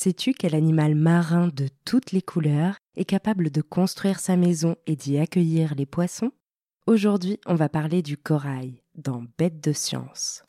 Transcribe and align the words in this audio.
Sais-tu 0.00 0.32
quel 0.32 0.54
animal 0.54 0.94
marin 0.94 1.48
de 1.48 1.66
toutes 1.84 2.12
les 2.12 2.22
couleurs 2.22 2.76
est 2.94 3.04
capable 3.04 3.50
de 3.50 3.62
construire 3.62 4.20
sa 4.20 4.36
maison 4.36 4.76
et 4.86 4.94
d'y 4.94 5.18
accueillir 5.18 5.74
les 5.74 5.86
poissons? 5.86 6.30
Aujourd'hui, 6.86 7.40
on 7.46 7.56
va 7.56 7.68
parler 7.68 8.00
du 8.00 8.16
corail 8.16 8.80
dans 8.94 9.24
Bête 9.38 9.60
de 9.60 9.72
science. 9.72 10.44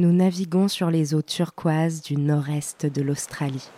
Nous 0.00 0.12
naviguons 0.12 0.66
sur 0.66 0.90
les 0.90 1.14
eaux 1.14 1.20
turquoises 1.20 2.00
du 2.00 2.16
nord-est 2.16 2.86
de 2.86 3.02
l'Australie. 3.02 3.68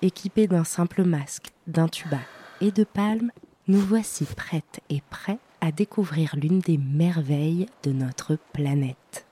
Équipés 0.00 0.46
d'un 0.46 0.62
simple 0.62 1.02
masque, 1.02 1.48
d'un 1.66 1.88
tuba 1.88 2.20
et 2.60 2.70
de 2.70 2.84
palmes, 2.84 3.32
nous 3.66 3.80
voici 3.80 4.26
prêtes 4.26 4.80
et 4.90 5.02
prêts 5.10 5.40
à 5.60 5.72
découvrir 5.72 6.36
l'une 6.36 6.60
des 6.60 6.78
merveilles 6.78 7.66
de 7.82 7.90
notre 7.90 8.38
planète. 8.52 9.26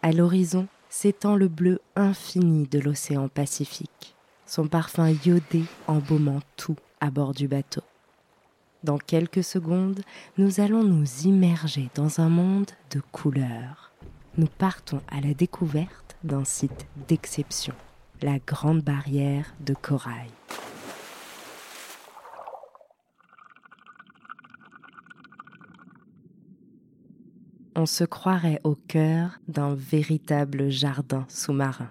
À 0.00 0.10
l'horizon 0.12 0.68
s'étend 0.88 1.36
le 1.36 1.48
bleu 1.48 1.80
infini 1.96 2.66
de 2.66 2.78
l'océan 2.78 3.28
Pacifique, 3.28 4.14
son 4.46 4.68
parfum 4.68 5.10
iodé 5.10 5.64
embaumant 5.86 6.40
tout 6.56 6.76
à 7.00 7.10
bord 7.10 7.34
du 7.34 7.46
bateau. 7.46 7.82
Dans 8.84 8.98
quelques 8.98 9.44
secondes, 9.44 10.00
nous 10.38 10.60
allons 10.60 10.82
nous 10.82 11.26
immerger 11.26 11.90
dans 11.94 12.20
un 12.20 12.30
monde 12.30 12.70
de 12.90 13.02
couleurs 13.12 13.85
nous 14.38 14.46
partons 14.46 15.00
à 15.08 15.20
la 15.20 15.34
découverte 15.34 16.16
d'un 16.22 16.44
site 16.44 16.86
d'exception, 17.08 17.74
la 18.22 18.38
Grande 18.38 18.82
Barrière 18.82 19.54
de 19.60 19.74
Corail. 19.74 20.30
On 27.74 27.86
se 27.86 28.04
croirait 28.04 28.60
au 28.64 28.74
cœur 28.74 29.38
d'un 29.48 29.74
véritable 29.74 30.70
jardin 30.70 31.26
sous-marin. 31.28 31.90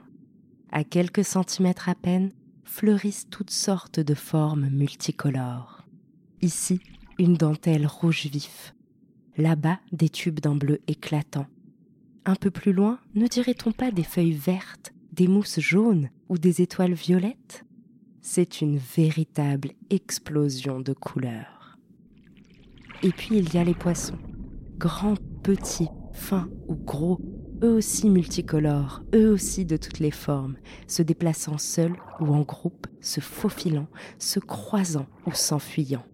À 0.71 0.83
quelques 0.83 1.23
centimètres 1.23 1.89
à 1.89 1.95
peine, 1.95 2.31
fleurissent 2.63 3.29
toutes 3.29 3.51
sortes 3.51 3.99
de 3.99 4.16
formes 4.16 4.69
multicolores. 4.69 5.85
Ici, 6.41 6.79
une 7.19 7.35
dentelle 7.35 7.85
rouge 7.85 8.25
vif. 8.25 8.73
Là-bas, 9.38 9.79
des 9.91 10.09
tubes 10.09 10.39
d'un 10.39 10.55
bleu 10.55 10.81
éclatant 10.88 11.45
un 12.26 12.36
peu 12.36 12.52
plus 12.52 12.73
loin, 12.73 13.00
ne 13.14 13.28
dirait-on 13.28 13.72
pas 13.72 13.92
des 13.92 14.04
feuilles 14.04 14.34
vertes, 14.34 14.94
des 15.14 15.28
mousses 15.28 15.59
jaunes 15.59 16.09
ou 16.30 16.38
des 16.38 16.62
étoiles 16.62 16.94
violettes? 16.94 17.66
C'est 18.22 18.62
une 18.62 18.78
véritable 18.78 19.72
explosion 19.90 20.80
de 20.80 20.94
couleurs. 20.94 21.78
Et 23.03 23.12
puis 23.12 23.38
il 23.38 23.53
y 23.53 23.58
a 23.58 23.64
les 23.64 23.76
poissons, 23.76 24.18
grands, 24.78 25.18
petits, 25.44 25.90
fins 26.14 26.50
ou 26.68 26.76
gros, 26.76 27.20
eux 27.64 27.76
aussi 27.76 28.09
multicolores, 28.09 29.03
eux 29.14 29.30
aussi 29.30 29.64
de 29.66 29.78
toutes 29.78 30.00
les 30.00 30.12
formes, 30.12 30.58
se 30.88 31.03
déplaçant 31.03 31.58
seuls 31.58 31.96
ou 32.20 32.34
en 32.34 32.42
groupe, 32.42 32.88
se 33.00 33.20
faufilant, 33.20 33.88
se 34.18 34.40
croisant 34.40 35.06
ou 35.28 35.31
s'enfuyant. 35.31 36.06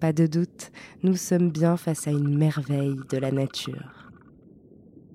Pas 0.00 0.12
de 0.12 0.26
doute, 0.26 0.72
nous 1.04 1.14
sommes 1.14 1.50
bien 1.50 1.76
face 1.76 2.08
à 2.08 2.10
une 2.10 2.36
merveille 2.36 2.98
de 3.08 3.18
la 3.18 3.30
nature 3.30 4.01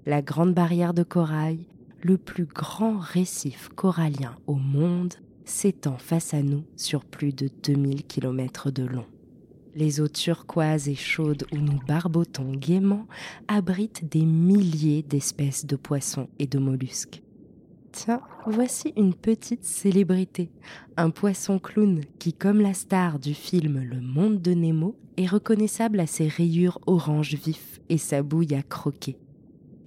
la 0.08 0.22
Grande 0.22 0.54
Barrière 0.54 0.94
de 0.94 1.04
Corail, 1.04 1.66
le 2.02 2.18
plus 2.18 2.46
grand 2.46 2.98
récif 2.98 3.68
corallien 3.76 4.38
au 4.48 4.56
monde, 4.56 5.16
s'étend 5.44 5.98
face 5.98 6.34
à 6.34 6.42
nous 6.42 6.64
sur 6.78 7.04
plus 7.04 7.34
de 7.34 7.50
2000 7.64 8.06
km 8.06 8.72
de 8.72 8.86
long. 8.86 9.06
Les 9.76 10.00
eaux 10.00 10.08
turquoises 10.08 10.88
et 10.88 10.96
chaudes 10.96 11.46
où 11.52 11.58
nous 11.58 11.80
barbotons 11.86 12.54
gaiement 12.54 13.06
abritent 13.50 14.10
des 14.10 14.24
milliers 14.24 15.04
d'espèces 15.04 15.66
de 15.66 15.76
poissons 15.76 16.30
et 16.40 16.48
de 16.48 16.58
mollusques. 16.58 17.22
Tiens, 17.92 18.22
voici 18.46 18.94
une 18.96 19.14
petite 19.14 19.66
célébrité, 19.66 20.50
un 20.96 21.10
poisson 21.10 21.60
clown 21.60 22.00
qui, 22.18 22.32
comme 22.32 22.62
la 22.62 22.74
star 22.74 23.20
du 23.20 23.34
film 23.34 23.84
Le 23.84 24.00
Monde 24.00 24.42
de 24.42 24.54
Nemo, 24.54 24.96
est 25.18 25.28
reconnaissable 25.28 26.00
à 26.00 26.08
ses 26.08 26.30
rayures 26.30 26.80
orange 26.88 27.36
vif 27.36 27.82
et 27.90 27.98
sa 27.98 28.24
bouille 28.24 28.56
à 28.56 28.64
croquer 28.64 29.18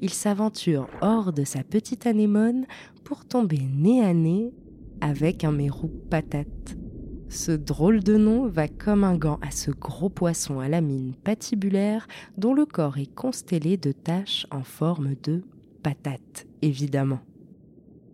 il 0.01 0.11
s'aventure 0.11 0.89
hors 1.01 1.33
de 1.33 1.45
sa 1.45 1.63
petite 1.63 2.07
anémone 2.07 2.67
pour 3.05 3.25
tomber 3.25 3.61
nez 3.61 4.05
à 4.05 4.15
nez 4.15 4.53
avec 5.01 5.45
un 5.45 5.53
mérou 5.53 5.89
patate. 6.11 6.77
Ce 7.29 7.53
drôle 7.53 8.03
de 8.03 8.17
nom 8.17 8.49
va 8.49 8.67
comme 8.67 9.05
un 9.05 9.17
gant 9.17 9.39
à 9.41 9.51
ce 9.51 9.71
gros 9.71 10.09
poisson 10.09 10.59
à 10.59 10.69
la 10.69 10.81
mine 10.81 11.15
patibulaire 11.15 12.09
dont 12.37 12.55
le 12.55 12.67
corps 12.67 12.99
est 12.99 13.15
constellé 13.15 13.77
de 13.77 13.93
taches 13.93 14.47
en 14.51 14.63
forme 14.63 15.15
de 15.23 15.45
patate, 15.83 16.47
évidemment. 16.61 17.21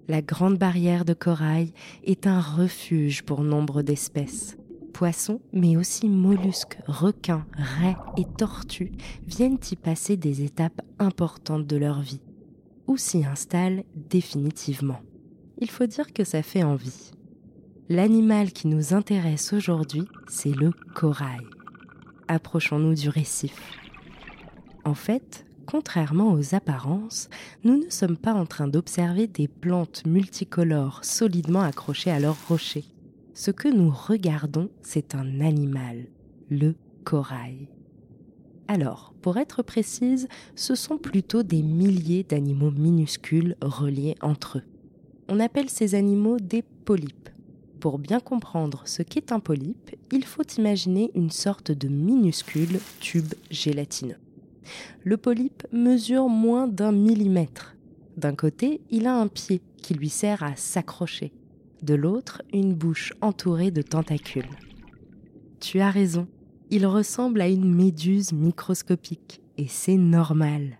La 0.08 0.22
grande 0.22 0.58
barrière 0.58 1.04
de 1.04 1.14
corail 1.14 1.72
est 2.04 2.26
un 2.26 2.40
refuge 2.40 3.22
pour 3.22 3.42
nombre 3.42 3.82
d'espèces 3.82 4.56
poissons, 4.96 5.42
mais 5.52 5.76
aussi 5.76 6.08
mollusques, 6.08 6.78
requins, 6.86 7.44
raies 7.52 7.98
et 8.16 8.24
tortues 8.38 8.92
viennent 9.26 9.58
y 9.70 9.76
passer 9.76 10.16
des 10.16 10.42
étapes 10.42 10.80
importantes 10.98 11.66
de 11.66 11.76
leur 11.76 12.00
vie, 12.00 12.22
ou 12.86 12.96
s'y 12.96 13.22
installent 13.26 13.84
définitivement. 13.94 15.00
Il 15.58 15.68
faut 15.68 15.84
dire 15.84 16.14
que 16.14 16.24
ça 16.24 16.42
fait 16.42 16.62
envie. 16.62 17.10
L'animal 17.90 18.52
qui 18.52 18.68
nous 18.68 18.94
intéresse 18.94 19.52
aujourd'hui, 19.52 20.06
c'est 20.28 20.56
le 20.56 20.72
corail. 20.94 21.44
Approchons-nous 22.26 22.94
du 22.94 23.10
récif. 23.10 23.72
En 24.86 24.94
fait, 24.94 25.44
contrairement 25.66 26.32
aux 26.32 26.54
apparences, 26.54 27.28
nous 27.64 27.84
ne 27.84 27.90
sommes 27.90 28.16
pas 28.16 28.32
en 28.32 28.46
train 28.46 28.66
d'observer 28.66 29.26
des 29.26 29.46
plantes 29.46 30.06
multicolores 30.06 31.04
solidement 31.04 31.60
accrochées 31.60 32.12
à 32.12 32.18
leurs 32.18 32.48
rochers 32.48 32.86
ce 33.36 33.50
que 33.50 33.68
nous 33.68 33.90
regardons, 33.90 34.70
c'est 34.80 35.14
un 35.14 35.42
animal, 35.42 36.06
le 36.48 36.74
corail. 37.04 37.68
Alors, 38.66 39.12
pour 39.20 39.36
être 39.36 39.62
précise, 39.62 40.26
ce 40.54 40.74
sont 40.74 40.96
plutôt 40.96 41.42
des 41.42 41.60
milliers 41.62 42.24
d'animaux 42.24 42.70
minuscules 42.70 43.54
reliés 43.60 44.14
entre 44.22 44.58
eux. 44.58 44.62
On 45.28 45.38
appelle 45.38 45.68
ces 45.68 45.94
animaux 45.94 46.38
des 46.38 46.62
polypes. 46.62 47.28
Pour 47.78 47.98
bien 47.98 48.20
comprendre 48.20 48.84
ce 48.86 49.02
qu'est 49.02 49.30
un 49.30 49.40
polype, 49.40 49.94
il 50.10 50.24
faut 50.24 50.46
imaginer 50.56 51.10
une 51.14 51.30
sorte 51.30 51.70
de 51.70 51.88
minuscule 51.88 52.80
tube 53.00 53.34
gélatineux. 53.50 54.18
Le 55.04 55.18
polype 55.18 55.66
mesure 55.72 56.30
moins 56.30 56.68
d'un 56.68 56.90
millimètre. 56.90 57.76
D'un 58.16 58.34
côté, 58.34 58.80
il 58.90 59.06
a 59.06 59.14
un 59.14 59.28
pied 59.28 59.60
qui 59.82 59.92
lui 59.92 60.08
sert 60.08 60.42
à 60.42 60.56
s'accrocher 60.56 61.34
de 61.82 61.94
l'autre 61.94 62.42
une 62.52 62.74
bouche 62.74 63.12
entourée 63.20 63.70
de 63.70 63.82
tentacules. 63.82 64.48
Tu 65.60 65.80
as 65.80 65.90
raison, 65.90 66.26
il 66.70 66.86
ressemble 66.86 67.40
à 67.40 67.48
une 67.48 67.72
méduse 67.72 68.32
microscopique, 68.32 69.40
et 69.56 69.68
c'est 69.68 69.96
normal. 69.96 70.78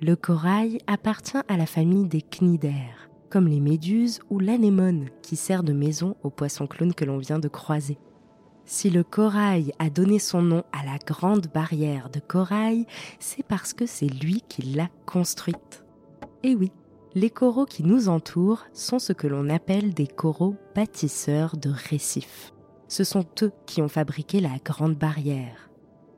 Le 0.00 0.14
corail 0.14 0.78
appartient 0.86 1.38
à 1.48 1.56
la 1.56 1.66
famille 1.66 2.06
des 2.06 2.22
cnidaires, 2.22 3.10
comme 3.30 3.48
les 3.48 3.60
méduses 3.60 4.20
ou 4.30 4.38
l'anémone 4.38 5.08
qui 5.22 5.36
sert 5.36 5.62
de 5.62 5.72
maison 5.72 6.16
au 6.22 6.30
poisson 6.30 6.66
clown 6.66 6.94
que 6.94 7.04
l'on 7.04 7.18
vient 7.18 7.38
de 7.38 7.48
croiser. 7.48 7.98
Si 8.64 8.90
le 8.90 9.02
corail 9.02 9.72
a 9.78 9.90
donné 9.90 10.18
son 10.18 10.42
nom 10.42 10.62
à 10.72 10.84
la 10.84 10.98
grande 10.98 11.46
barrière 11.52 12.10
de 12.10 12.20
corail, 12.20 12.86
c'est 13.18 13.42
parce 13.42 13.72
que 13.72 13.86
c'est 13.86 14.06
lui 14.06 14.42
qui 14.48 14.62
l'a 14.62 14.88
construite. 15.06 15.84
Et 16.42 16.54
oui, 16.54 16.70
les 17.18 17.30
coraux 17.30 17.66
qui 17.66 17.82
nous 17.82 18.08
entourent 18.08 18.64
sont 18.72 19.00
ce 19.00 19.12
que 19.12 19.26
l'on 19.26 19.48
appelle 19.48 19.92
des 19.92 20.06
coraux 20.06 20.54
bâtisseurs 20.76 21.56
de 21.56 21.68
récifs. 21.68 22.52
Ce 22.86 23.02
sont 23.02 23.26
eux 23.42 23.50
qui 23.66 23.82
ont 23.82 23.88
fabriqué 23.88 24.38
la 24.38 24.56
Grande 24.64 24.94
Barrière. 24.94 25.68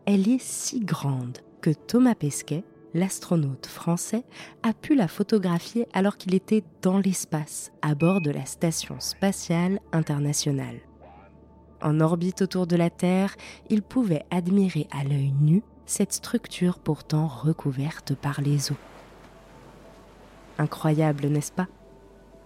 Elle 0.04 0.28
est 0.28 0.42
si 0.42 0.80
grande 0.80 1.38
que 1.62 1.70
Thomas 1.70 2.14
Pesquet, 2.14 2.64
l'astronaute 2.92 3.66
français, 3.66 4.24
a 4.62 4.74
pu 4.74 4.94
la 4.94 5.08
photographier 5.08 5.88
alors 5.94 6.18
qu'il 6.18 6.34
était 6.34 6.64
dans 6.82 6.98
l'espace, 6.98 7.72
à 7.80 7.94
bord 7.94 8.20
de 8.20 8.30
la 8.30 8.44
Station 8.44 9.00
spatiale 9.00 9.80
internationale. 9.92 10.80
En 11.80 12.00
orbite 12.00 12.42
autour 12.42 12.66
de 12.66 12.76
la 12.76 12.90
Terre, 12.90 13.36
il 13.70 13.80
pouvait 13.80 14.26
admirer 14.30 14.86
à 14.90 15.02
l'œil 15.04 15.32
nu 15.40 15.62
cette 15.86 16.12
structure 16.12 16.78
pourtant 16.78 17.26
recouverte 17.26 18.14
par 18.14 18.42
les 18.42 18.70
eaux. 18.70 18.76
Incroyable, 20.60 21.28
n'est-ce 21.28 21.52
pas? 21.52 21.68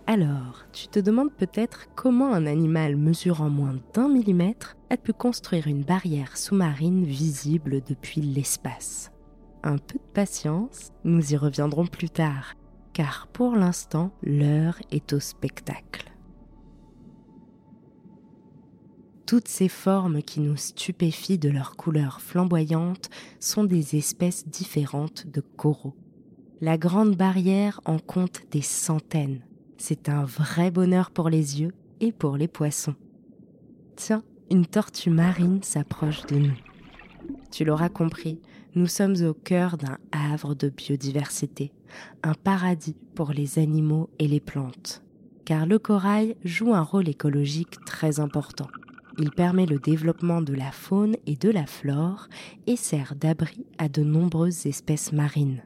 Alors, 0.07 0.67
tu 0.73 0.87
te 0.87 1.01
demandes 1.01 1.33
peut-être 1.33 1.89
comment 1.97 2.33
un 2.33 2.47
animal 2.47 2.95
mesurant 2.95 3.51
moins 3.51 3.75
d'un 3.93 4.09
millimètre 4.09 4.77
a 4.89 4.97
pu 4.97 5.13
construire 5.13 5.67
une 5.67 5.83
barrière 5.83 6.37
sous-marine 6.37 7.03
visible 7.05 7.83
depuis 7.83 8.21
l'espace. 8.21 9.11
Un 9.65 9.79
peu 9.79 9.99
de 9.99 10.13
patience, 10.13 10.93
nous 11.03 11.33
y 11.33 11.37
reviendrons 11.37 11.87
plus 11.87 12.09
tard, 12.09 12.55
car 12.93 13.27
pour 13.33 13.57
l'instant, 13.57 14.13
l'heure 14.23 14.79
est 14.93 15.13
au 15.13 15.19
spectacle. 15.19 16.13
Toutes 19.27 19.49
ces 19.49 19.69
formes 19.69 20.23
qui 20.23 20.39
nous 20.39 20.57
stupéfient 20.57 21.39
de 21.39 21.49
leur 21.49 21.75
couleur 21.75 22.21
flamboyante 22.21 23.11
sont 23.41 23.65
des 23.65 23.97
espèces 23.97 24.47
différentes 24.47 25.27
de 25.27 25.41
coraux. 25.41 25.97
La 26.61 26.79
Grande 26.79 27.17
Barrière 27.17 27.81
en 27.85 27.99
compte 27.99 28.43
des 28.53 28.63
centaines. 28.63 29.41
C'est 29.77 30.09
un 30.09 30.25
vrai 30.25 30.71
bonheur 30.71 31.11
pour 31.11 31.29
les 31.29 31.61
yeux 31.61 31.73
et 32.01 32.13
pour 32.13 32.37
les 32.37 32.47
poissons. 32.47 32.95
Tiens, 33.97 34.23
une 34.53 34.65
tortue 34.65 35.11
marine 35.11 35.65
s'approche 35.65 36.25
de 36.27 36.37
nous. 36.37 36.57
Tu 37.51 37.65
l'auras 37.65 37.89
compris, 37.89 38.41
nous 38.77 38.87
sommes 38.87 39.17
au 39.25 39.35
cœur 39.35 39.77
d'un 39.77 39.99
havre 40.13 40.55
de 40.55 40.69
biodiversité, 40.69 41.73
un 42.23 42.35
paradis 42.35 42.97
pour 43.17 43.33
les 43.33 43.59
animaux 43.59 44.09
et 44.21 44.29
les 44.29 44.41
plantes. 44.41 45.03
Car 45.45 45.67
le 45.67 45.81
corail 45.81 46.37
joue 46.45 46.73
un 46.73 46.83
rôle 46.83 47.09
écologique 47.09 47.85
très 47.85 48.21
important. 48.21 48.69
Il 49.19 49.33
permet 49.33 49.67
le 49.67 49.81
développement 49.81 50.41
de 50.41 50.55
la 50.55 50.71
faune 50.71 51.17
et 51.27 51.35
de 51.35 51.51
la 51.51 51.67
flore 51.67 52.29
et 52.69 52.77
sert 52.77 53.17
d'abri 53.17 53.67
à 53.79 53.89
de 53.89 54.05
nombreuses 54.05 54.67
espèces 54.67 55.13
marines. 55.13 55.63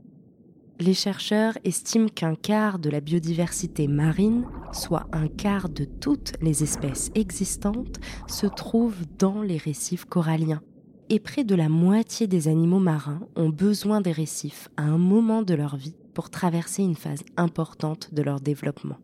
Les 0.81 0.95
chercheurs 0.95 1.59
estiment 1.65 2.09
qu'un 2.09 2.37
quart 2.37 2.79
de 2.79 2.89
la 2.89 3.01
biodiversité 3.01 3.89
marine, 3.89 4.47
soit 4.73 5.09
un 5.13 5.27
quart 5.27 5.69
de 5.69 5.85
toutes 5.85 6.35
les 6.41 6.63
espèces 6.63 7.11
existantes, 7.17 7.99
se 8.29 8.47
trouve 8.47 8.95
dans 9.19 9.43
les 9.43 9.57
récifs 9.57 10.05
coralliens. 10.05 10.63
Et 11.09 11.19
près 11.19 11.43
de 11.43 11.57
la 11.57 11.69
moitié 11.69 12.29
des 12.29 12.47
animaux 12.47 12.79
marins 12.79 13.27
ont 13.35 13.49
besoin 13.49 14.01
des 14.01 14.13
récifs 14.13 14.69
à 14.77 14.83
un 14.83 14.99
moment 14.99 15.43
de 15.43 15.55
leur 15.55 15.77
vie 15.77 15.97
pour 16.15 16.31
traverser 16.31 16.85
une 16.85 16.97
phase 16.97 17.25
importante 17.37 18.15
de 18.15 18.23
leur 18.23 18.41
développement. 18.41 18.99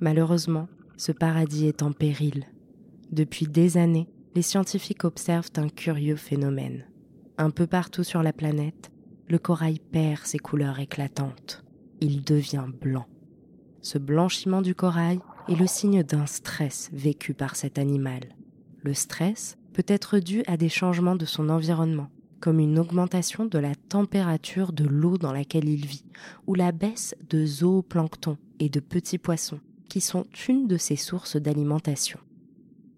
Malheureusement, 0.00 0.68
ce 0.98 1.12
paradis 1.12 1.68
est 1.68 1.82
en 1.82 1.92
péril. 1.92 2.44
Depuis 3.10 3.46
des 3.46 3.78
années, 3.78 4.08
les 4.34 4.42
scientifiques 4.42 5.04
observent 5.04 5.52
un 5.56 5.68
curieux 5.68 6.16
phénomène. 6.16 6.84
Un 7.38 7.50
peu 7.50 7.66
partout 7.66 8.04
sur 8.04 8.22
la 8.22 8.32
planète, 8.32 8.90
le 9.28 9.38
corail 9.38 9.80
perd 9.80 10.24
ses 10.24 10.38
couleurs 10.38 10.78
éclatantes. 10.80 11.64
Il 12.00 12.24
devient 12.24 12.66
blanc. 12.80 13.06
Ce 13.80 13.98
blanchiment 13.98 14.62
du 14.62 14.74
corail 14.74 15.20
est 15.48 15.54
le 15.54 15.66
signe 15.66 16.02
d'un 16.02 16.26
stress 16.26 16.90
vécu 16.92 17.34
par 17.34 17.56
cet 17.56 17.78
animal. 17.78 18.20
Le 18.82 18.94
stress 18.94 19.56
peut 19.72 19.84
être 19.86 20.18
dû 20.18 20.42
à 20.46 20.56
des 20.56 20.68
changements 20.68 21.16
de 21.16 21.24
son 21.24 21.48
environnement, 21.48 22.10
comme 22.40 22.60
une 22.60 22.78
augmentation 22.78 23.46
de 23.46 23.58
la 23.58 23.74
température 23.74 24.72
de 24.72 24.84
l'eau 24.84 25.18
dans 25.18 25.32
laquelle 25.32 25.68
il 25.68 25.86
vit, 25.86 26.04
ou 26.46 26.54
la 26.54 26.72
baisse 26.72 27.14
de 27.30 27.44
zooplancton 27.44 28.36
et 28.58 28.68
de 28.68 28.80
petits 28.80 29.18
poissons, 29.18 29.60
qui 29.88 30.00
sont 30.00 30.26
une 30.48 30.66
de 30.66 30.76
ses 30.76 30.96
sources 30.96 31.36
d'alimentation. 31.36 32.20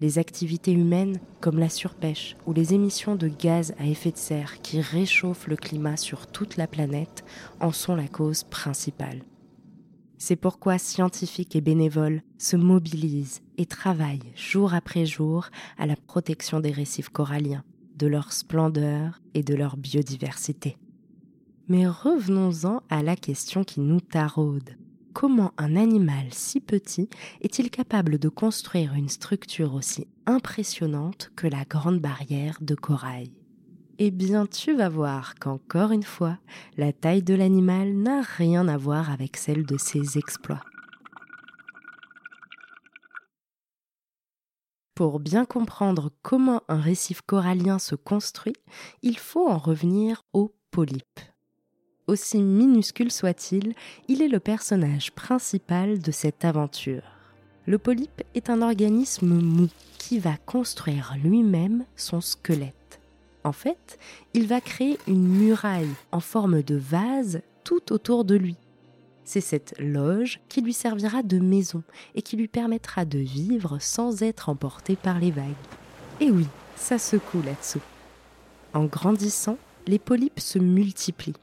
Les 0.01 0.19
activités 0.19 0.73
humaines 0.73 1.19
comme 1.41 1.59
la 1.59 1.71
surpêche 1.71 2.37
ou 2.47 2.53
les 2.53 2.75
émissions 2.75 3.17
de 3.17 3.29
gaz 3.29 3.75
à 3.79 3.87
effet 3.87 4.11
de 4.11 4.19
serre 4.19 4.61
qui 4.61 4.81
réchauffent 4.81 5.47
le 5.47 5.57
climat 5.57 5.97
sur 5.97 6.27
toute 6.27 6.59
la 6.59 6.67
planète 6.67 7.25
en 7.61 7.73
sont 7.73 7.97
la 7.97 8.07
cause 8.07 8.45
principale. 8.45 9.23
C'est 10.19 10.37
pourquoi 10.37 10.79
scientifiques 10.79 11.57
et 11.57 11.61
bénévoles 11.61 12.23
se 12.37 12.57
mobilisent 12.57 13.41
et 13.57 13.67
travaillent 13.67 14.33
jour 14.35 14.75
après 14.75 15.07
jour 15.07 15.49
à 15.79 15.87
la 15.87 15.97
protection 15.97 16.61
des 16.61 16.73
récifs 16.73 17.09
coralliens, 17.09 17.65
de 17.97 18.07
leur 18.07 18.33
splendeur 18.33 19.21
et 19.35 19.43
de 19.43 19.55
leur 19.55 19.79
biodiversité. 19.79 20.77
Mais 21.69 21.87
revenons-en 21.87 22.83
à 22.91 23.03
la 23.03 23.17
question 23.17 23.65
qui 23.65 23.81
nous 23.81 24.01
taraude 24.01 24.77
comment 25.17 25.55
un 25.57 25.77
animal 25.77 26.27
si 26.31 26.61
petit 26.61 27.09
est-il 27.41 27.71
capable 27.71 28.19
de 28.19 28.29
construire 28.29 28.93
une 28.93 29.09
structure 29.09 29.73
aussi 29.73 30.07
impressionnante 30.27 31.33
que 31.35 31.47
la 31.47 31.65
grande 31.65 32.01
barrière 32.01 32.59
de 32.61 32.75
corail? 32.75 33.33
Eh 33.99 34.11
bien, 34.11 34.45
tu 34.45 34.77
vas 34.77 34.91
voir 34.91 35.35
qu'encore 35.37 35.93
une 35.93 36.03
fois, 36.03 36.37
la 36.77 36.93
taille 36.93 37.23
de 37.23 37.33
l'animal 37.33 37.95
n'a 37.95 38.21
rien 38.21 38.69
à 38.69 38.77
voir 38.77 39.11
avec 39.11 39.39
celle 39.39 39.65
de 39.65 39.79
ses 39.79 40.19
exploits. 40.19 40.63
Pour 44.95 45.19
bien 45.19 45.47
comprendre 45.47 46.11
comment 46.21 46.61
un 46.69 46.81
récif 46.83 47.23
corallien 47.23 47.79
se 47.79 47.95
construit, 47.95 48.57
il 49.01 49.17
faut 49.17 49.49
en 49.49 49.57
revenir 49.57 50.25
aux 50.35 50.55
polypes. 50.71 51.21
Aussi 52.09 52.41
minuscule 52.41 53.11
soit-il, 53.11 53.75
il 54.07 54.23
est 54.23 54.29
le 54.29 54.39
personnage 54.39 55.11
principal 55.11 55.99
de 55.99 56.13
cette 56.13 56.45
aventure. 56.45 57.03
Le 57.67 57.79
polype 57.79 58.23
est 58.37 58.49
un 58.49 58.63
organisme 58.63 59.35
mou 59.35 59.69
qui 59.99 60.21
va 60.21 60.37
construire 60.47 61.17
lui-même 61.25 61.85
son 61.97 62.21
squelette. 62.21 63.01
En 63.43 63.51
fait, 63.51 63.99
il 64.35 64.47
va 64.47 64.61
créer 64.61 64.99
une 65.09 65.27
muraille 65.27 65.91
en 66.13 66.21
forme 66.21 66.63
de 66.63 66.77
vase 66.77 67.43
tout 67.65 67.93
autour 67.93 68.25
de 68.25 68.37
lui. 68.37 68.55
C'est 69.25 69.41
cette 69.41 69.75
loge 69.81 70.39
qui 70.49 70.61
lui 70.61 70.73
servira 70.73 71.25
de 71.25 71.41
maison 71.41 71.83
et 72.15 72.23
qui 72.23 72.37
lui 72.37 72.47
permettra 72.47 73.05
de 73.05 73.19
vivre 73.19 73.79
sans 73.81 74.23
être 74.23 74.49
emporté 74.49 74.95
par 74.95 75.19
les 75.19 75.33
vagues. 75.33 75.43
Et 76.21 76.31
oui, 76.31 76.47
ça 76.77 76.99
secoue 76.99 77.43
là-dessous. 77.43 77.83
En 78.75 78.85
grandissant, 78.85 79.59
les 79.89 79.99
polypes 79.99 80.39
se 80.39 80.61
multiplient 80.61 81.35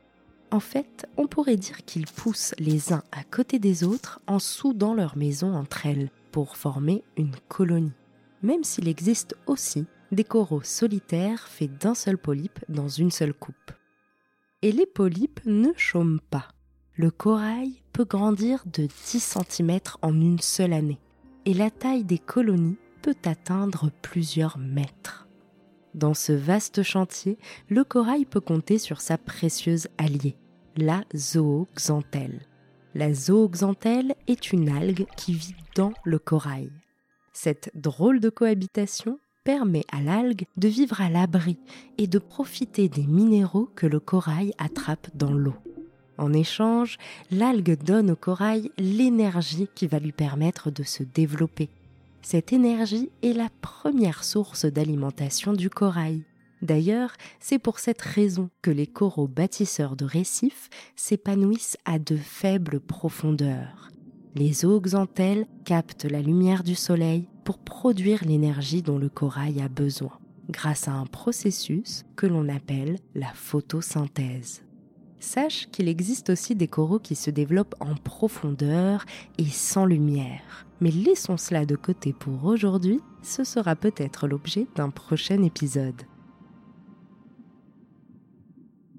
en 0.53 0.59
fait, 0.59 1.07
on 1.17 1.25
pourrait 1.25 1.57
dire 1.57 1.83
qu'ils 1.83 2.05
poussent 2.05 2.53
les 2.59 2.94
uns 2.94 3.01
à 3.11 3.23
côté 3.23 3.57
des 3.57 3.83
autres 3.83 4.21
en 4.27 4.38
soudant 4.38 4.94
leur 4.94 5.17
maison 5.17 5.55
entre 5.55 5.88
elles 5.88 6.11
pour 6.31 6.57
former 6.57 7.03
une 7.17 7.35
colonie. 7.47 7.91
Même 8.44 8.63
s'il 8.63 8.88
existe 8.88 9.35
aussi 9.47 9.88
des 10.11 10.23
coraux 10.23 10.61
solitaires 10.61 11.47
faits 11.47 11.75
d'un 11.81 11.95
seul 11.95 12.19
polype 12.19 12.59
dans 12.69 12.88
une 12.88 13.09
seule 13.09 13.33
coupe. 13.33 13.71
Et 14.61 14.71
les 14.71 14.85
polypes 14.85 15.39
ne 15.45 15.69
chôment 15.75 16.21
pas. 16.29 16.50
Le 16.94 17.09
corail 17.09 17.81
peut 17.91 18.05
grandir 18.05 18.63
de 18.72 18.83
10 18.83 19.38
cm 19.50 19.79
en 20.03 20.13
une 20.13 20.39
seule 20.39 20.74
année 20.74 21.00
et 21.45 21.55
la 21.55 21.72
taille 21.72 22.03
des 22.03 22.19
colonies 22.19 22.77
peut 23.01 23.17
atteindre 23.25 23.89
plusieurs 24.03 24.60
mètres. 24.60 25.27
Dans 25.95 26.13
ce 26.13 26.31
vaste 26.31 26.83
chantier, 26.83 27.39
le 27.69 27.83
corail 27.83 28.25
peut 28.25 28.39
compter 28.39 28.77
sur 28.77 29.01
sa 29.01 29.17
précieuse 29.17 29.88
alliée, 29.98 30.36
la 30.77 31.03
zooxanthelle. 31.15 32.42
La 32.96 33.13
zooxanthelle 33.13 34.15
est 34.27 34.51
une 34.51 34.70
algue 34.70 35.06
qui 35.18 35.34
vit 35.34 35.56
dans 35.75 35.94
le 36.03 36.20
corail. 36.20 36.72
Cette 37.34 37.72
drôle 37.74 38.20
de 38.20 38.30
cohabitation 38.30 39.20
permet 39.44 39.84
à 39.92 40.01
l'algue 40.01 40.46
de 40.58 40.68
vivre 40.68 41.01
à 41.01 41.10
l'abri 41.10 41.58
et 41.98 42.08
de 42.08 42.20
profiter 42.20 42.89
des 42.89 43.06
minéraux 43.06 43.70
que 43.75 43.88
le 43.88 44.00
corail 44.00 44.53
attrape 44.58 45.08
dans 45.15 45.34
l'eau. 45.34 45.56
En 46.18 46.32
échange, 46.32 46.98
l'algue 47.32 47.77
donne 47.84 48.12
au 48.12 48.15
corail 48.15 48.72
l'énergie 48.77 49.68
qui 49.74 49.88
va 49.88 50.00
lui 50.00 50.12
permettre 50.12 50.70
de 50.70 50.84
se 50.84 51.03
développer. 51.03 51.70
Cette 52.22 52.53
énergie 52.53 53.10
est 53.22 53.34
la 53.34 53.50
première 53.62 54.24
source 54.24 54.65
d'alimentation 54.65 55.53
du 55.53 55.70
corail. 55.70 56.24
D'ailleurs, 56.63 57.12
c'est 57.41 57.60
pour 57.60 57.77
cette 57.79 58.01
raison 58.01 58.50
que 58.62 58.72
les 58.72 58.88
coraux 58.88 59.27
bâtisseurs 59.27 59.98
de 59.98 60.05
récifs 60.05 60.70
s'épanouissent 60.96 61.77
à 61.84 62.00
de 62.00 62.15
faibles 62.15 62.79
profondeurs. 62.79 63.89
Les 64.36 64.53
zooxanthelles 64.53 65.46
captent 65.65 66.05
la 66.05 66.22
lumière 66.22 66.63
du 66.63 66.75
soleil 66.75 67.27
pour 67.43 67.58
produire 67.58 68.24
l'énergie 68.24 68.82
dont 68.82 68.98
le 68.98 69.10
corail 69.10 69.62
a 69.62 69.67
besoin, 69.67 70.17
grâce 70.50 70.88
à 70.88 70.93
un 70.93 71.05
processus 71.05 72.05
que 72.15 72.27
l'on 72.27 72.48
appelle 72.48 72.98
la 73.13 73.34
photosynthèse. 73.34 74.63
Sache 75.20 75.67
qu'il 75.70 75.89
existe 75.89 76.29
aussi 76.29 76.55
des 76.55 76.70
coraux 76.70 77.00
qui 77.00 77.15
se 77.15 77.29
développent 77.29 77.75
en 77.82 77.96
profondeur 77.96 79.03
et 79.38 79.46
sans 79.46 79.86
lumière. 79.86 80.65
Mais 80.79 80.91
laissons 80.91 81.38
cela 81.38 81.65
de 81.65 81.75
côté 81.75 82.13
pour 82.13 82.46
aujourd'hui, 82.46 83.01
ce 83.22 83.43
sera 83.43 83.75
peut-être 83.75 84.27
l'objet 84.27 84.65
d'un 84.75 84.89
prochain 84.91 85.43
épisode 85.43 86.03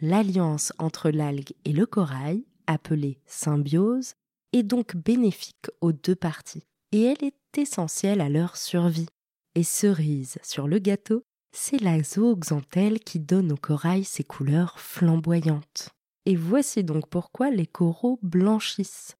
l'alliance 0.00 0.72
entre 0.78 1.10
l'algue 1.10 1.52
et 1.64 1.72
le 1.72 1.86
corail, 1.86 2.44
appelée 2.66 3.18
symbiose, 3.26 4.14
est 4.52 4.62
donc 4.62 4.96
bénéfique 4.96 5.70
aux 5.80 5.92
deux 5.92 6.14
parties 6.14 6.66
et 6.92 7.02
elle 7.02 7.24
est 7.24 7.58
essentielle 7.58 8.20
à 8.20 8.28
leur 8.28 8.56
survie. 8.56 9.08
Et 9.56 9.64
cerise 9.64 10.38
sur 10.42 10.66
le 10.66 10.78
gâteau, 10.78 11.24
c'est 11.52 11.80
la 11.80 12.02
zooxanthelle 12.02 13.00
qui 13.00 13.20
donne 13.20 13.52
au 13.52 13.56
corail 13.56 14.04
ses 14.04 14.24
couleurs 14.24 14.80
flamboyantes. 14.80 15.90
Et 16.26 16.36
voici 16.36 16.82
donc 16.82 17.08
pourquoi 17.08 17.50
les 17.50 17.66
coraux 17.66 18.18
blanchissent. 18.22 19.16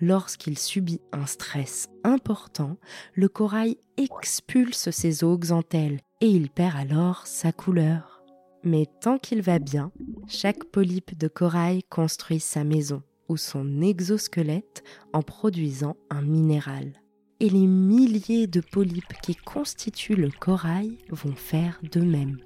Lorsqu'il 0.00 0.58
subit 0.58 1.00
un 1.12 1.26
stress 1.26 1.88
important, 2.02 2.76
le 3.14 3.28
corail 3.28 3.78
expulse 3.96 4.90
ses 4.90 5.24
eaux 5.24 5.38
xanthelles 5.38 6.00
et 6.20 6.28
il 6.28 6.50
perd 6.50 6.76
alors 6.76 7.26
sa 7.26 7.52
couleur. 7.52 8.21
Mais 8.64 8.86
tant 9.00 9.18
qu'il 9.18 9.42
va 9.42 9.58
bien, 9.58 9.90
chaque 10.28 10.64
polype 10.64 11.18
de 11.18 11.26
corail 11.26 11.82
construit 11.84 12.38
sa 12.38 12.62
maison 12.62 13.02
ou 13.28 13.36
son 13.36 13.80
exosquelette 13.80 14.84
en 15.12 15.22
produisant 15.22 15.96
un 16.10 16.22
minéral. 16.22 16.92
Et 17.40 17.48
les 17.50 17.66
milliers 17.66 18.46
de 18.46 18.60
polypes 18.60 19.14
qui 19.22 19.34
constituent 19.34 20.14
le 20.14 20.30
corail 20.30 20.96
vont 21.10 21.34
faire 21.34 21.80
de 21.90 22.00
même. 22.00 22.38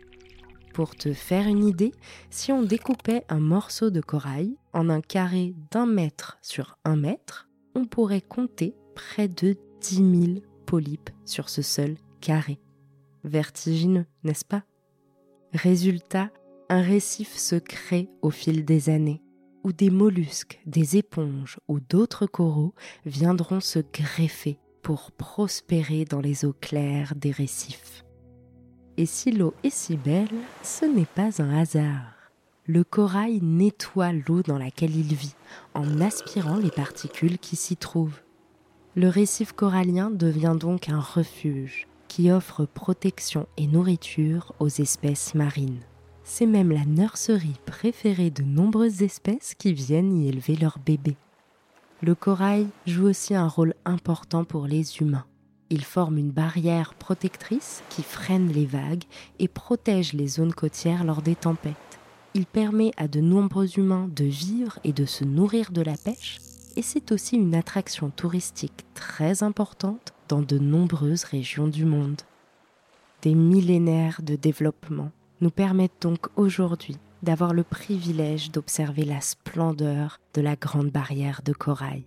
Pour 0.72 0.94
te 0.94 1.12
faire 1.12 1.46
une 1.46 1.66
idée, 1.66 1.92
si 2.30 2.50
on 2.50 2.62
découpait 2.62 3.24
un 3.28 3.40
morceau 3.40 3.90
de 3.90 4.00
corail 4.00 4.56
en 4.72 4.88
un 4.88 5.02
carré 5.02 5.54
d'un 5.70 5.86
mètre 5.86 6.38
sur 6.40 6.78
un 6.84 6.96
mètre, 6.96 7.48
on 7.74 7.84
pourrait 7.84 8.22
compter 8.22 8.74
près 8.94 9.28
de 9.28 9.56
10 9.80 9.96
000 9.96 10.40
polypes 10.64 11.10
sur 11.26 11.50
ce 11.50 11.60
seul 11.60 11.96
carré. 12.20 12.58
Vertigineux, 13.24 14.06
n'est-ce 14.24 14.44
pas? 14.44 14.64
Résultat, 15.52 16.30
un 16.68 16.82
récif 16.82 17.36
se 17.36 17.56
crée 17.56 18.08
au 18.20 18.30
fil 18.30 18.64
des 18.64 18.90
années, 18.90 19.22
où 19.62 19.72
des 19.72 19.90
mollusques, 19.90 20.60
des 20.66 20.96
éponges 20.96 21.58
ou 21.68 21.78
d'autres 21.80 22.26
coraux 22.26 22.74
viendront 23.04 23.60
se 23.60 23.78
greffer 23.78 24.58
pour 24.82 25.12
prospérer 25.12 26.04
dans 26.04 26.20
les 26.20 26.44
eaux 26.44 26.54
claires 26.60 27.14
des 27.14 27.30
récifs. 27.30 28.04
Et 28.96 29.06
si 29.06 29.30
l'eau 29.30 29.54
est 29.62 29.74
si 29.74 29.96
belle, 29.96 30.28
ce 30.62 30.84
n'est 30.84 31.06
pas 31.06 31.42
un 31.42 31.56
hasard. 31.56 32.12
Le 32.64 32.82
corail 32.82 33.40
nettoie 33.40 34.12
l'eau 34.12 34.42
dans 34.42 34.58
laquelle 34.58 34.96
il 34.96 35.14
vit 35.14 35.36
en 35.74 36.00
aspirant 36.00 36.56
les 36.56 36.70
particules 36.70 37.38
qui 37.38 37.54
s'y 37.54 37.76
trouvent. 37.76 38.20
Le 38.96 39.08
récif 39.08 39.52
corallien 39.52 40.10
devient 40.10 40.56
donc 40.58 40.88
un 40.88 41.00
refuge 41.00 41.86
qui 42.16 42.30
offre 42.30 42.64
protection 42.64 43.46
et 43.58 43.66
nourriture 43.66 44.54
aux 44.58 44.70
espèces 44.70 45.34
marines. 45.34 45.82
C'est 46.24 46.46
même 46.46 46.72
la 46.72 46.86
nurserie 46.86 47.60
préférée 47.66 48.30
de 48.30 48.42
nombreuses 48.42 49.02
espèces 49.02 49.54
qui 49.54 49.74
viennent 49.74 50.16
y 50.16 50.26
élever 50.26 50.56
leurs 50.56 50.78
bébés. 50.78 51.18
Le 52.00 52.14
corail 52.14 52.68
joue 52.86 53.04
aussi 53.04 53.34
un 53.34 53.46
rôle 53.46 53.74
important 53.84 54.44
pour 54.44 54.66
les 54.66 54.96
humains. 54.96 55.26
Il 55.68 55.84
forme 55.84 56.16
une 56.16 56.30
barrière 56.30 56.94
protectrice 56.94 57.82
qui 57.90 58.02
freine 58.02 58.50
les 58.50 58.64
vagues 58.64 59.04
et 59.38 59.46
protège 59.46 60.14
les 60.14 60.26
zones 60.26 60.54
côtières 60.54 61.04
lors 61.04 61.20
des 61.20 61.36
tempêtes. 61.36 61.76
Il 62.32 62.46
permet 62.46 62.92
à 62.96 63.08
de 63.08 63.20
nombreux 63.20 63.78
humains 63.78 64.08
de 64.16 64.24
vivre 64.24 64.78
et 64.84 64.94
de 64.94 65.04
se 65.04 65.24
nourrir 65.24 65.70
de 65.70 65.82
la 65.82 65.98
pêche 65.98 66.38
et 66.76 66.82
c'est 66.82 67.12
aussi 67.12 67.36
une 67.36 67.54
attraction 67.54 68.08
touristique 68.08 68.86
très 68.94 69.42
importante 69.42 70.14
dans 70.28 70.42
de 70.42 70.58
nombreuses 70.58 71.24
régions 71.24 71.68
du 71.68 71.84
monde. 71.84 72.20
Des 73.22 73.34
millénaires 73.34 74.20
de 74.22 74.36
développement 74.36 75.10
nous 75.40 75.50
permettent 75.50 76.02
donc 76.02 76.26
aujourd'hui 76.36 76.96
d'avoir 77.22 77.54
le 77.54 77.64
privilège 77.64 78.50
d'observer 78.50 79.04
la 79.04 79.20
splendeur 79.20 80.20
de 80.34 80.40
la 80.40 80.56
grande 80.56 80.90
barrière 80.90 81.42
de 81.44 81.52
corail. 81.52 82.04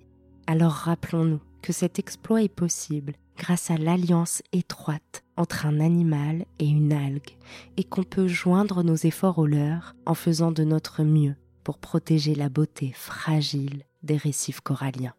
Alors 0.48 0.72
rappelons-nous 0.72 1.42
que 1.62 1.74
cet 1.74 2.00
exploit 2.00 2.42
est 2.44 2.48
possible 2.48 3.14
grâce 3.38 3.72
à 3.72 3.78
l'alliance 3.78 4.42
étroite 4.52 5.24
entre 5.38 5.66
un 5.66 5.80
animal 5.80 6.46
et 6.60 6.68
une 6.68 6.92
algue, 6.92 7.38
et 7.78 7.86
qu'on 7.86 8.04
peut 8.04 8.28
joindre 8.28 8.84
nos 8.84 8.96
efforts 8.96 9.40
au 9.40 9.48
leur 9.48 9.96
en 10.06 10.14
faisant 10.14 10.52
de 10.52 10.66
notre 10.66 11.04
mieux 11.04 11.36
pour 11.64 11.78
protéger 11.78 12.36
la 12.36 12.50
beauté 12.50 12.92
fragile 12.94 13.84
des 14.04 14.18
récifs 14.18 14.60
coralliens. 14.60 15.14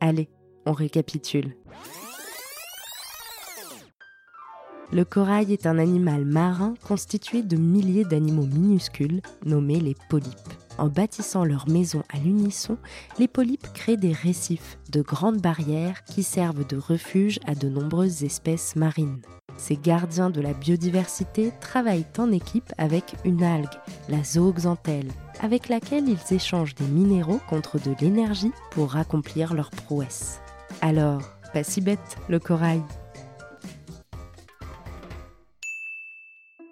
Allez, 0.00 0.28
on 0.66 0.72
récapitule. 0.72 1.56
Le 4.92 5.04
corail 5.04 5.52
est 5.52 5.66
un 5.66 5.78
animal 5.78 6.24
marin 6.24 6.74
constitué 6.86 7.42
de 7.42 7.56
milliers 7.56 8.04
d'animaux 8.04 8.46
minuscules 8.46 9.20
nommés 9.44 9.80
les 9.80 9.96
polypes. 10.08 10.30
En 10.78 10.88
bâtissant 10.88 11.44
leur 11.44 11.68
maison 11.68 12.02
à 12.12 12.18
l'unisson, 12.18 12.76
les 13.18 13.28
polypes 13.28 13.66
créent 13.72 13.96
des 13.96 14.12
récifs, 14.12 14.78
de 14.92 15.02
grandes 15.02 15.40
barrières 15.40 16.04
qui 16.04 16.22
servent 16.22 16.66
de 16.66 16.76
refuge 16.76 17.40
à 17.46 17.54
de 17.54 17.68
nombreuses 17.68 18.22
espèces 18.22 18.76
marines. 18.76 19.20
Ces 19.56 19.76
gardiens 19.76 20.30
de 20.30 20.40
la 20.40 20.52
biodiversité 20.52 21.52
travaillent 21.60 22.06
en 22.18 22.30
équipe 22.30 22.72
avec 22.76 23.14
une 23.24 23.42
algue, 23.42 23.68
la 24.08 24.22
zooxanthelle, 24.22 25.10
avec 25.40 25.68
laquelle 25.68 26.08
ils 26.08 26.34
échangent 26.34 26.74
des 26.74 26.84
minéraux 26.84 27.40
contre 27.48 27.78
de 27.78 27.94
l'énergie 28.00 28.52
pour 28.70 28.96
accomplir 28.96 29.54
leurs 29.54 29.70
prouesses. 29.70 30.40
Alors, 30.82 31.22
pas 31.54 31.64
si 31.64 31.80
bête 31.80 32.18
le 32.28 32.38
corail. 32.38 32.82